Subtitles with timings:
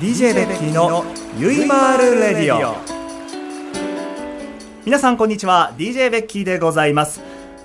[0.00, 1.04] DJ ベッキーの
[1.38, 2.74] ゆいまーるレディオ。
[4.84, 5.72] 皆さんこんにちは。
[5.78, 7.20] DJ ベッキーでございます。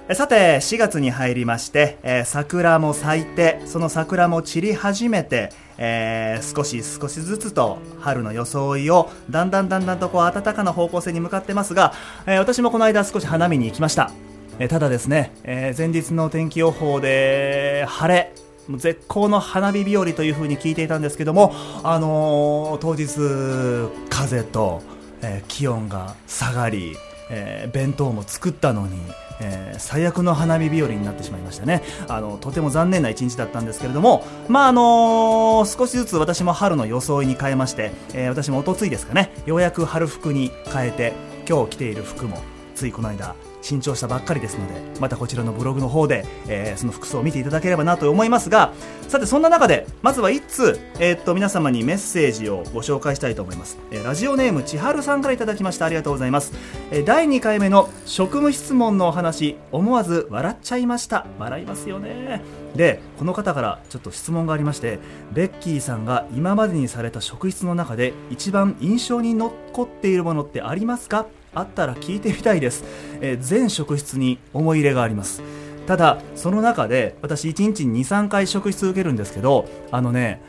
[0.08, 11.94] えさて4月に入りまして、えー桜も咲いてその桜も散り始めて、えー少し少しずつと春の装いをだんだんだんだんとこう暖かな方向性に向かってますが、
[12.28, 14.12] えー私もこの間少し花見に行きました。
[14.60, 18.34] えーただですね、えー前日の天気予報で晴れ
[18.78, 24.82] 絶好の花火日和というふうに聞いていたんですけども、あのー当日風と、
[25.22, 26.96] えー気温が下がり、
[27.32, 28.98] えー弁当も作ったのに、
[29.42, 31.82] えー最悪の花火日和になってしまいましたね。
[32.08, 39.32] あのとても残念な一日だったんですけれどもまああのー少しずつ私も春の装いに変えまして、えー私もおとついですかね。
[39.46, 41.14] ようやく春服に変えて
[41.50, 42.42] 今日着ている服も
[42.76, 48.74] ついこの間新調したばっかりですのでまたこちらのブログの方で、えーその服装を見ていただければなと思いますが
[49.08, 55.86] さてそんな中でまずは一通、えーっと皆様にメッセージをご紹介したいと思います、えーラジオネーム千春さんからいただきました。
[55.86, 56.54] ありがとうございます、
[56.92, 61.26] え第2回目の職務質問のお話思わず笑っちゃいました。
[61.38, 62.42] 笑いますよね。
[62.76, 65.00] でこの方からちょっと質問がありまして
[65.32, 71.26] ベッキーさんが今までにされた職質の中で一番印象に残っているものってありますか？
[71.54, 72.84] あったら聞いてみたいです、
[73.22, 75.42] えー全職質に思い入れがあります。
[75.88, 80.40] ただその中で私1日23回職質受けるんですけどあのね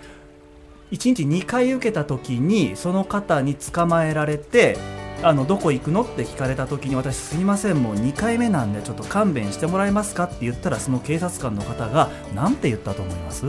[0.91, 4.77] 1日2回受けた時にその方に捕まえられて
[5.23, 13.47] あのどこ行くのって聞かれた時に私すいませんもう2回目なんでちょっと勘弁してもらえますかって言ったらその警察官の方が何て言ったと思います？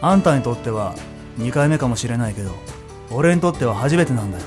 [0.00, 0.94] あんたにとっては
[1.38, 2.52] 2回目かもしれないけど
[3.10, 4.44] 俺にとっては初めてなんだよ。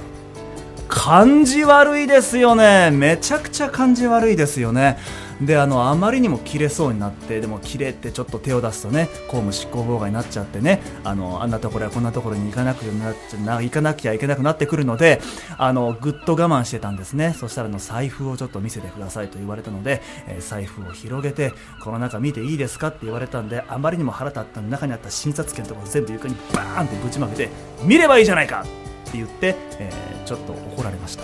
[1.03, 2.91] 感じ悪いですよね。
[2.91, 4.99] めちゃくちゃ感じ悪いですよね。
[5.41, 15.19] であのあまりにも切れそうになってでも切れってちょっと手を出すとね公務執行妨害になっちゃってねあのあんなところやこんなところに行かなくなっちゃな行かなきゃいけなくなってくるので
[15.57, 17.33] あのぐっと我慢してたんですね。
[17.35, 21.51] そしたらの財布をちょっと見せてくださいと言われたので、えー財布を広げて
[21.83, 27.49] この中見ていいですかって言われたんであまりにも腹立った中にあった診察券とか全部床にバーンってぶちまけて
[27.83, 28.63] 見ればいいじゃないか
[29.11, 31.23] って言って、えーちょっと怒られました。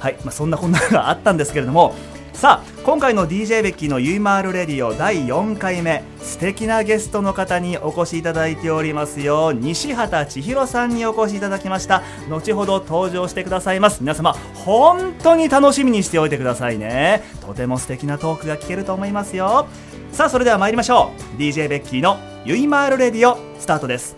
[0.00, 1.94] はい、まあ、そんなこんながあったんですけれども
[2.34, 9.52] さあ今回の DJ ベッキーのゆいまーるレディオ第4回目素敵なゲストの方にお越しいただいておりますよ。
[9.52, 12.02] 西畑千尋さんにお越しいただきました。
[12.28, 14.00] 後ほど登場してくださいます。
[14.00, 17.22] 皆様本当に楽しみにしておいてくださいね。
[17.40, 19.66] とても素敵なトークが聞けると思いますよ。
[20.12, 21.40] さあそれでは参りましょう。
[21.40, 24.16] DJ ベッキーのゆいまーるレディオスタートです。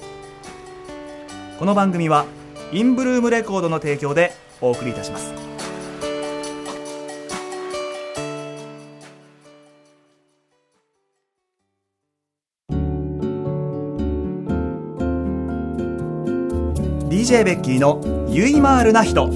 [1.60, 2.26] この番組は
[2.72, 5.32] インブルームレコードの提供でお送りいたします
[17.08, 19.30] 「DJ ベッキーのゆいまーるな人」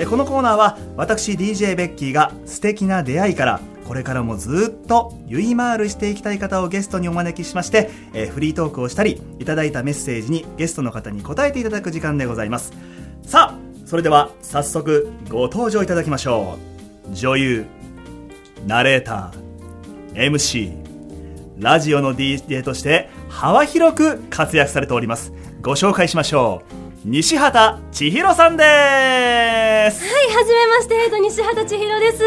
[0.00, 12.72] えこのコーナーは私 DJ ベッキーが素敵な出会いからこれからもずっとゆいまーるしていきたい方をゲストにお招きしまして、えーフリートークをしたりいただいたメッセージにゲストの方に答えていただく時間でございます。
[13.22, 16.58] さあそれでは早速ご登場いただきましょ
[17.10, 17.14] う。
[17.14, 17.66] 女優
[18.66, 20.72] ナレーター MC
[21.58, 25.32] ラジオの DJ として幅広く活躍されております。
[25.60, 26.62] ご紹介しましょ
[27.04, 27.08] う。
[27.08, 28.64] 西畑千尋さんで
[29.50, 29.53] す。
[29.84, 32.22] はい、はじめまして、と、西畑千尋です。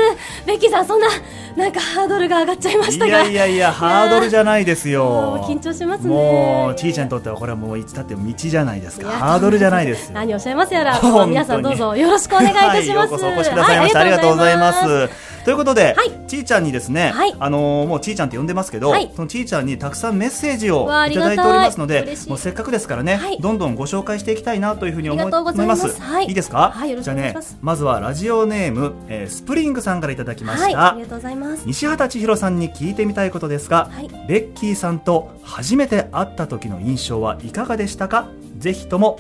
[0.46, 1.08] ベッキーさん、そんな、
[1.56, 3.24] なんかハードルが上がっちゃいましたが。
[3.24, 5.06] いやいやいやハードルじゃないですよ。
[5.06, 6.10] もう緊張しますね。
[6.10, 9.10] もうちーちゃんにとってはこれはもういつだって道じゃないですか。
[9.10, 10.14] ハードルじゃないですよ。
[10.16, 12.90] 何をおっしゃいますやら、皆さんどうぞよろしくお願いいたします。
[12.90, 15.10] はい、ようこそお越しくださいました、ありがとうございます
[15.48, 16.12] ということで、はい。
[16.28, 17.34] ちーちゃんにですね、はい。
[17.40, 19.10] あのーもうちーちゃんって呼んでますけど、はい。
[19.16, 21.14] そのちーちゃんにたくさんメッセージをい。
[21.14, 23.38] ただいておりますのでもうせっかくですからね、はい。
[23.40, 25.88] どんどんご紹介していきたいなというふうに思います。
[26.28, 26.34] いい。
[26.34, 27.58] ですか、はいよろしじゃあねくお願いします。
[27.62, 31.64] まずはラジオネーム、えースプリングさんからいただきまはい、した、ありがとうございます。
[31.66, 34.10] 西畑千尋さんに聞いてみたいことですが、はい。
[34.28, 38.28] ベッキーさんと初めて会った時の印象はいかがでしたか？
[38.58, 39.18] ぜひとも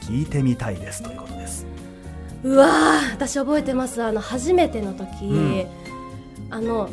[0.00, 1.04] 聞いてみたいです。
[1.04, 1.27] ということ
[2.44, 4.02] うわー、私覚えてます。
[4.02, 5.66] あの、初めての時、ん。
[6.50, 6.88] あの、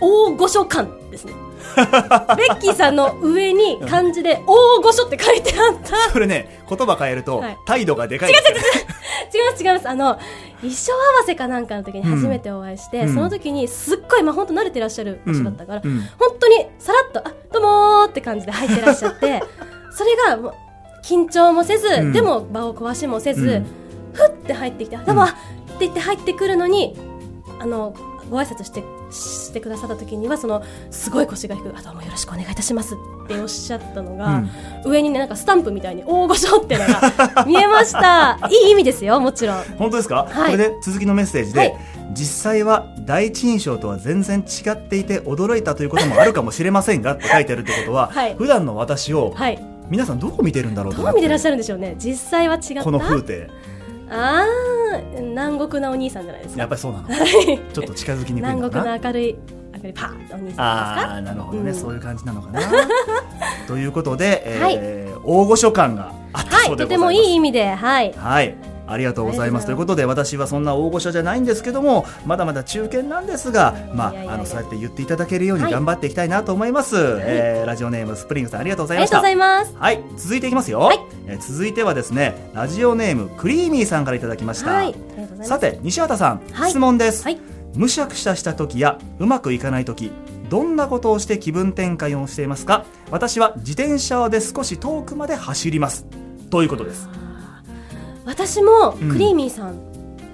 [0.00, 1.32] 大御所感ですね。
[1.74, 6.12] ベッキーさんの上に漢字で大御所って書いてあった。
[6.12, 7.58] それね言葉変えると、はい。
[7.66, 8.32] 態度がでかい。
[8.32, 9.88] ですよ違います違います。
[9.88, 10.18] あの
[10.60, 13.14] 衣装合わせかなんかの時に初めてお会いして、うん。
[13.14, 15.90] その時にすっごいまあ本当慣れてらっしゃる場所だったから、うん。
[15.90, 16.00] うん。
[16.18, 19.42] 本当にさらっと「あどうもー」って感じで入ってらっしゃって
[19.90, 20.54] それがもう
[21.04, 22.12] 緊張もせず、うん。
[22.12, 23.83] でも場を壊しもせず、うん
[24.14, 25.34] ふって入ってきて「あどうも」って
[25.80, 26.96] 言って入ってくるのに
[27.60, 27.94] あの
[28.30, 32.94] ご挨拶してしてくださった時にはそのすごい腰が低く「あどうもよろしくお願いいたします」
[33.24, 34.42] っておっしゃったのが、
[34.84, 38.38] 上にねなんかスタンプみたいに大御所っていうのが 見えました。
[38.50, 39.64] いい意味ですよもちろん。
[39.78, 40.50] 本当ですか、はい。
[40.52, 41.76] これで続きのメッセージで、はい。
[42.12, 48.34] 実際は第一印象とは全然違っていて驚いたということもあるかもしれませんがって書いてあるってことは、はい。
[48.36, 49.58] 普段の私をはい。
[49.88, 51.18] 皆さんどう見てるんだろうとど思って。
[51.18, 51.94] う見てらっしゃるんでしょうね。
[51.98, 52.84] 実際は違った。
[52.84, 53.48] この風景
[54.10, 54.46] ああ
[55.20, 56.60] 南国なお兄さんじゃないですか。
[56.60, 57.08] やっぱりそうなの。
[57.72, 59.36] ちょっと近づきにくい南国の明るい
[59.76, 60.62] 明るいパーッとお兄さんですか？
[60.64, 61.74] ああなるほどね、うん。
[61.74, 62.60] そういう感じなのかな。
[63.66, 68.12] ということで、えー大御所感があったはいそうでございます、とてもいい意味ではい。
[68.12, 68.54] はい。
[68.86, 69.66] ありがとうございます。
[69.66, 75.72] ということで、私はそんな大御所じゃないんですけども、まだまだ中堅なんですが、まあ、あの、そうやって言っていただけるようにはい。
[75.72, 76.96] 頑張っていきたいなと思います。
[77.20, 79.20] えーラジオネームスプリングさん、ありがとうございました。
[79.20, 79.70] ありがとうござ。
[79.70, 79.76] います。
[79.78, 80.80] はい、続いていきますよ。
[80.80, 81.00] はい。
[81.26, 84.92] えー続いてはですね、ラジオネームクリーミーさんからいただきました。
[85.42, 86.70] さて、西畑さん、はい。
[86.70, 87.24] 質問です。
[87.24, 87.38] はい。
[87.74, 90.12] むしゃくしゃした時やうまくいかない時
[90.48, 92.84] どんなことをして気分転換をしていますか？
[93.10, 96.06] 私は自転車で少し遠くまで走ります。
[96.50, 97.08] ということです
[98.24, 99.08] 私もうん。
[99.10, 99.78] クリーミーさん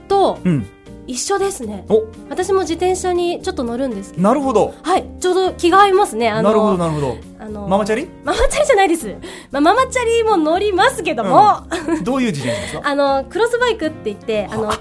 [0.09, 0.67] とうん。
[1.07, 2.05] 一緒ですね、お。
[2.29, 4.23] 私も自転車にちょっと乗るんですけど。
[4.23, 4.75] なるほど。
[4.83, 5.05] はい。
[5.19, 6.29] ちょうど気が合いますね。
[6.31, 7.17] あのなるほどなるほど。
[7.41, 8.09] あのママチャリ？
[8.23, 9.13] ママチャリじゃないです、
[9.51, 11.67] まあ、ママチャリも乗りますけども、
[12.05, 12.83] どういう自転車ですか？
[12.89, 14.79] あのクロスバイクって言ってあのちょっ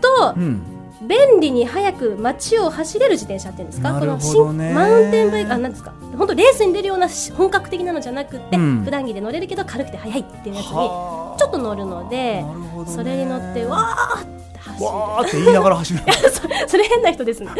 [0.00, 0.62] とうん。
[1.04, 3.92] 便利に早く街を走れる自転車っていうんですか？
[3.94, 4.72] なるほどね。
[4.72, 5.92] この新マウンテンバイクあなんですか？
[6.16, 8.82] 本当レースに出るようなし本格的なのじゃなくて、うん。
[8.84, 12.46] 普段着で乗れるけど軽くて速いっていうやつにはあちょっと乗るのでね。
[12.86, 17.48] それに乗ってわーって走わーって言いながら走るるそ それ変な人ですね。
[17.48, 17.56] 完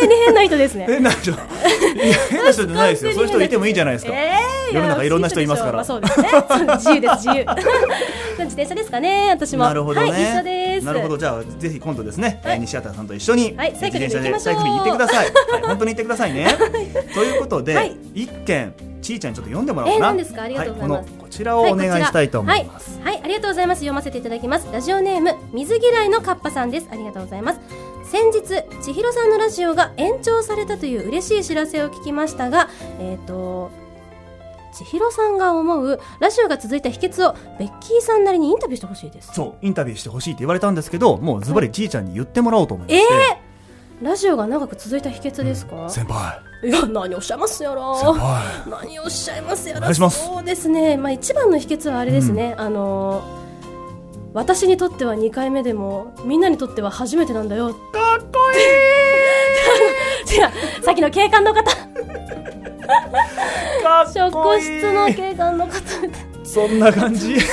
[0.00, 0.86] 全に変な人ですね。
[0.88, 1.32] 変な人。
[2.30, 3.12] 変な人じゃないですよ。
[3.14, 5.74] そういう人いてもいいじゃないですか、えー世の中いろんな人いますから。
[5.74, 6.28] まあ、そうですね。
[6.78, 7.44] 自由です自由。
[8.44, 9.64] 自転車ですかね私も。
[9.64, 10.86] なるほどね、はい一緒です。
[10.86, 11.18] なるほど。
[11.18, 12.54] じゃあぜひ今度ですね、はい。
[12.54, 16.48] えー西畑さんと一緒に、はい自転車でサイクリング行ってください、はい、本当に行ってくださいね。
[17.14, 17.96] ということで、はい。
[18.14, 18.72] 一件
[19.02, 20.42] ちーちゃんにちょっと読んでもらおうかな、えー何ですか？
[20.42, 20.98] ありがとうございます。
[20.98, 23.78] はこのこちらをお願いしたいと思います、はい、はいありがとうございます。
[23.80, 24.68] 読ませていただきます。
[24.70, 26.88] ラジオネーム水嫌いのカッパさんです。
[26.90, 27.60] ありがとうございます。
[28.04, 28.42] 先日
[28.82, 32.68] 千尋さんのラジオが延長されたという嬉しい知らせを聞きましたが
[33.00, 33.70] えっ、と
[34.74, 39.32] 千尋さんが思うラジオが続いた秘訣をベッキーさんなりにインタビューしてほしいです。
[39.32, 43.43] そうインタビューしてほしいって言われたんですけどもうズバリちーちゃんに言ってもらおうと思いまえして、ー、
[44.04, 46.38] ラジオが長く続いた秘訣ですか、先輩。
[46.62, 47.96] いや何おっしゃいますやろ。
[47.96, 48.44] 先輩。
[48.68, 50.10] 何をおっしゃいますやろ。
[50.10, 53.24] そうですね、まあ、一番の秘訣はあれですね、あの
[54.34, 57.72] 私にとっては2回目でもみんなにとっては初めてなんだよ。
[57.72, 60.36] かっこいい。
[60.36, 61.62] 違うさっきの警官の方。
[61.64, 61.70] か
[64.02, 64.58] っこ職い。
[64.58, 65.80] い質の警官の方
[66.54, 67.34] そんな感じ？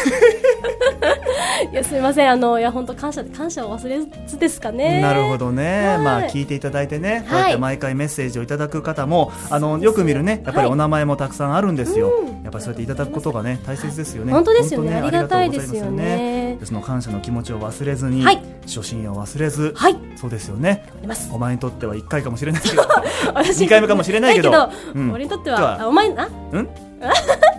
[1.71, 2.29] いやすみません。
[2.31, 5.01] あのいや本当感謝感謝を忘れずですかね。
[5.01, 5.97] なるほどね、はい。
[5.99, 7.21] まあ聞いていただいてね、はい。
[7.27, 12.43] こうやって毎回メッセージをいただく方もあのよく見るねやっぱりお名前もたくさんあるんですよ、うん。
[12.43, 14.33] やっぱりそうやっていただくことがね大切ですよね。
[14.33, 14.93] 本当ですよね。
[14.93, 16.57] 本ありがたいですよね。
[16.63, 18.41] その感謝の気持ちを忘れずに、はい。
[18.67, 19.95] 初心を忘れず、はい。
[20.15, 20.85] そうですよね。
[21.31, 22.83] お前にとっては1回かもしれないけど
[23.33, 24.69] 私2回目かもしれないけど。
[24.93, 25.11] うん。
[25.11, 26.27] 俺にとってははあお前あ？
[26.51, 26.69] うん？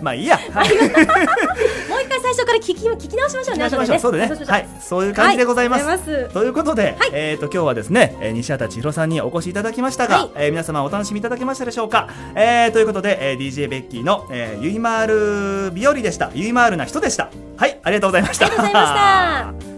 [0.01, 0.69] まあいいや、はい、
[1.89, 3.99] もう一回最初から聞き聞き直しましょうね聞きましょう。
[3.99, 4.45] そうだね。
[4.45, 4.67] はい。
[4.81, 5.95] そういう感じでございます、は
[6.29, 7.09] いということで、はい。
[7.13, 10.31] えっ、と今日はですね、えー西畑千尋さんにお越しいただきましたが、はい。
[10.35, 16.31] えー皆様お楽しみいただけましたでしょうか、えーということで、えー DJ ベッキーの、えーゆいまーる日和でした。
[16.33, 17.29] ゆいまーるな人でした。
[17.57, 17.79] はい。
[17.83, 18.47] ありがとうございました。
[18.47, 19.72] ありがとうございました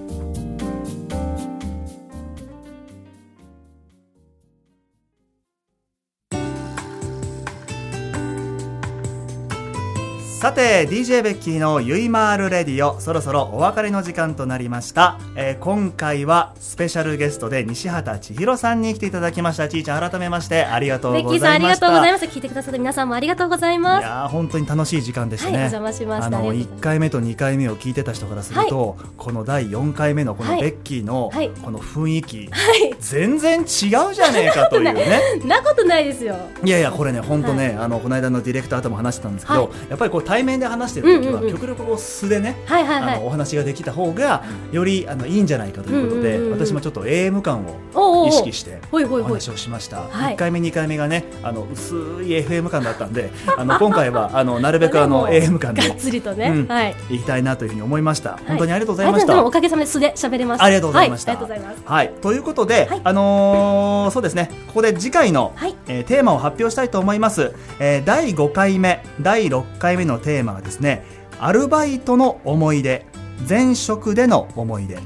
[10.46, 19.68] さて DJ ベッキーのゆいまーるレディオそろそろお別れの時間となりました、えー今回はスペシャルゲストで西畑千尋さんに来ていただきました。
[19.68, 21.40] ちーちゃん改めましてありがとうベございました。
[21.40, 22.25] ッキーさんありがとうございます。
[22.25, 24.02] 聞いてくださった皆さんもありがとうございます。
[24.02, 26.25] いやー本当に楽しい時間でしたね、はいお邪魔しました。
[26.28, 26.80] あのありがとうございます。
[26.80, 30.62] 1回目と2回目を聞いてた人からすると、この第4回目のこのはい。
[30.62, 31.50] ベッキーのはい。
[31.50, 32.96] この雰囲気、はい。
[33.00, 33.68] 全然違う
[34.14, 35.22] じゃねえかというね。
[35.46, 36.36] なことないですよ。
[36.64, 39.70] いやいやこれね本当ね、あのこの間のディレクターとも話してたんですけど、はい。
[39.90, 43.15] やっぱりこう対面で話してる時は、極力こう素でね、はいはいはい。
[43.15, 46.65] あのお話ができた方がよりあのいいんじゃないかということで、うんうんうんうん。
[46.65, 50.34] 私もちょっと AM 感を意識してお話をしました、はい。
[50.34, 56.96] 1回目2回目がねあの薄い FM 感だったんであの今回は あのなるべくあの AM 感でがっつりとね、うんはい。
[57.10, 58.46] 行きたいなというふうに思いました、はい。
[58.48, 59.46] 本当にありがとうございました。
[59.46, 61.32] おかげさまで素で喋れましたありがとうございました。
[61.32, 61.89] はい、ありがとうございます。
[61.89, 63.01] はい、ということで、はい。
[63.04, 65.75] あのーそうですね、ここで次回の、はい。
[65.88, 67.54] えーテーマを発表したいと思います。
[67.80, 71.05] えー第5回目、第6回目のテーマはですね、
[71.39, 73.05] アルバイトの思い出、
[73.48, 74.98] 前職での思い出。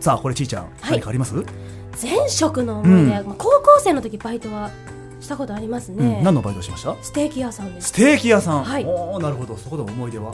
[0.00, 1.34] さあ、これちーちゃん、何かあります？
[2.02, 4.70] 前職の思い出、まあ高校生の時バイトは
[5.20, 6.24] したことありますね、うん。
[6.24, 6.94] 何のバイトしました？
[7.02, 7.88] ステーキ屋さんです。
[7.88, 8.84] ステーキ屋さん、はい。
[8.84, 9.56] おおなるほど。
[9.56, 10.32] そこで思い出は？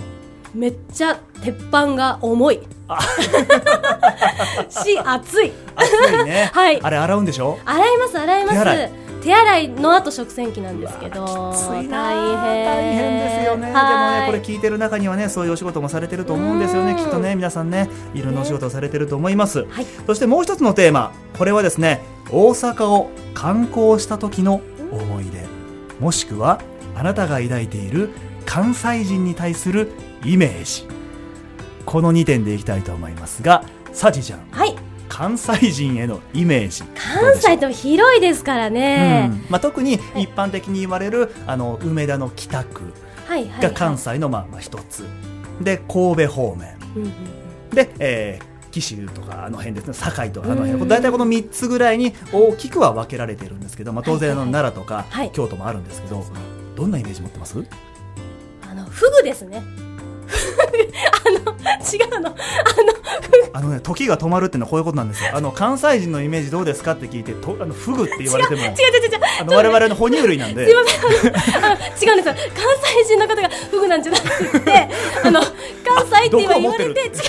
[0.54, 2.61] めっちゃ鉄板が重い。
[4.68, 5.52] し熱い。
[5.76, 6.50] 熱いね。
[6.54, 6.80] はい。
[6.82, 7.58] あれ洗うんでしょ？
[7.64, 8.58] 洗います洗います
[9.22, 11.90] 手洗いの後食洗機なんですけど大変。
[11.90, 13.66] 大変ですよね。
[13.66, 14.20] でもはい。
[14.20, 16.92] ねこれ聞いてる中にはねそういうお仕事もされてると思うんですよね。
[16.92, 16.96] うん。
[16.98, 19.86] きっとね皆さんねいろんなお仕事をされてると思います、はい。
[20.06, 21.12] そしてもう一つのテーマ。
[21.38, 24.60] これはですね大阪を観光した時の
[24.90, 25.44] 思い出。
[26.00, 26.60] もしくは
[26.96, 28.10] あなたが抱いている
[28.44, 29.92] 関西人に対する
[30.24, 30.86] イメージ。
[31.86, 34.40] この2点でいきたいと思いますがさじちゃん。
[34.50, 34.76] はい
[35.12, 36.85] 関西人へのイメージ。
[36.95, 39.47] 関西と広いですからね、うん。
[39.50, 40.23] まあ、特にい。
[40.23, 42.81] 一般的に言われる、あの梅田の北区
[43.28, 45.04] はいはい、はい、が関西のまあまあ一つ、
[45.61, 46.75] で神戸方面。
[46.97, 47.12] うんうん
[47.71, 49.92] で、えー紀州とかあの辺ですね。
[49.92, 50.73] 堺とかあのうん。
[50.73, 54.50] 辺大体この3つぐらいに大きくは分けられているんですけど、まあ、当然あのはい。
[54.50, 55.31] はい奈良とかはい。
[55.31, 56.25] 京都もあるんですけど
[56.75, 57.62] どんなイメージ持ってます？
[58.66, 59.62] あのフグですね。
[61.26, 61.52] あの
[61.92, 62.31] 違うの。
[62.31, 62.91] あの
[63.69, 65.31] ね時が止まるっていうのはこういうことなんですよ。
[65.35, 69.21] あの関西人のイメージどうですかって聞いてとあのフグって言われても違う違う違う違う。
[69.40, 70.66] あの我々の哺乳類なんで。
[70.66, 71.64] すいません。
[71.64, 72.23] あの違うんですよ。
[72.23, 72.35] 関
[73.04, 74.88] 西人の方がフグなんじゃなくて
[75.25, 75.50] あの関
[76.11, 77.23] 西って今言われて違う違う違う。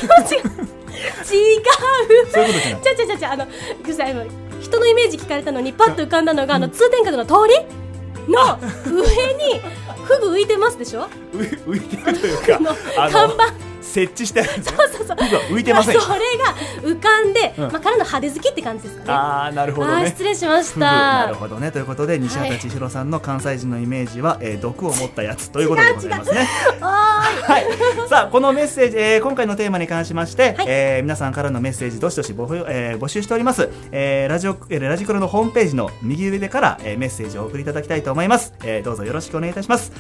[1.24, 2.82] そういうことじゃない。
[2.82, 3.52] ちゃちゃちゃちゃあのご
[3.84, 4.24] めんなさい今
[4.62, 9.02] 人のイメージ聞かれたのにパッと浮かんだのがあの通天閣の通りの上
[9.34, 9.62] に
[10.06, 11.08] フグ浮いてますでしょ？
[11.34, 13.54] 浮浮いてるというかのあ看板
[13.94, 15.18] 設置してあるんですねそうそうそう。
[15.56, 17.72] 浮いてませんそれが浮かんで、うん。
[17.72, 19.12] まあ、からの派手好きって感じですかね。
[19.12, 20.08] ああなるほどね。
[20.08, 21.72] 失礼しましフグなたるほどね。
[21.72, 26.48] ということで西はい畑千尋さんの関西人のイメージは、えー毒を持ったやつということでございますね。
[26.82, 27.66] あ はい、
[28.10, 30.66] さあこのメッセージ、えー今回のテーマに関しまして、はい。
[30.68, 39.92] えー皆さんからのメッセージどしどし募,、えー募集しております、えーラジオえーラジクロのホームページの右上でから、えーメッセージをお送りいただきたいと思います、えーどうぞよろしくお願いいたします、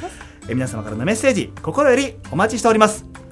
[0.47, 3.22] えー皆様からのメッセージ心よりお待ちしております、えー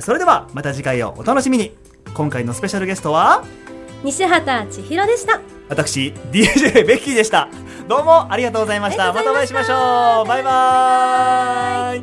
[0.00, 1.76] それではまた次回をお楽しみに。
[2.14, 5.40] 今回のスペシャルゲストはー西畑千尋でした。
[5.68, 7.48] 私 DJ ベッキーでした。
[7.88, 9.12] どうもありがとうございました。
[9.12, 9.32] ました。
[9.32, 10.28] お会いしましょう。
[10.28, 12.02] バイバーイ。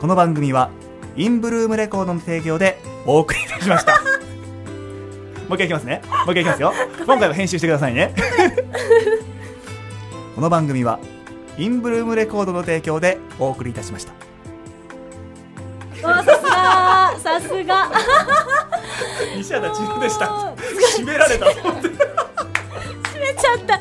[0.00, 0.70] この番組は
[1.16, 4.00] インブルームレコードの提供でお送りいたしました。
[5.48, 6.02] もう一回いきますね。
[6.26, 6.72] もう一回いきますよ。
[7.06, 8.14] 今回は編集してくださいね。
[10.34, 10.98] この番組は
[11.58, 14.29] インブルームレコードの提供でお送りいたしました
[16.10, 17.90] わあさすがさすが。
[19.36, 20.26] 西畑千尋でした。
[20.96, 21.46] 締められた。
[21.46, 21.62] 閉
[23.20, 23.80] めちゃった